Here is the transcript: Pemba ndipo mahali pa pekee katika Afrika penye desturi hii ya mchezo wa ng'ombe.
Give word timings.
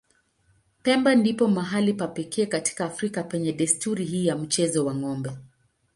Pemba 0.83 1.15
ndipo 1.15 1.47
mahali 1.47 1.93
pa 1.93 2.07
pekee 2.07 2.45
katika 2.45 2.85
Afrika 2.85 3.23
penye 3.23 3.53
desturi 3.53 4.05
hii 4.05 4.25
ya 4.25 4.35
mchezo 4.37 4.85
wa 4.85 4.95
ng'ombe. 4.95 5.31